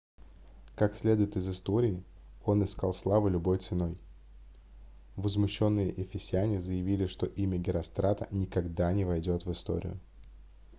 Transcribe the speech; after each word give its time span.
как 0.75 0.95
следует 0.95 1.37
из 1.37 1.47
истории 1.47 2.03
он 2.43 2.63
искал 2.63 2.91
славы 2.91 3.29
любой 3.29 3.59
ценой 3.59 3.99
возмущенные 5.15 5.91
эфесяне 6.01 6.59
заявили 6.59 7.05
что 7.05 7.27
имя 7.27 7.59
герострата 7.59 8.27
никогда 8.31 8.91
не 8.93 9.05
войдет 9.05 9.45
в 9.45 9.51
историю 9.51 9.99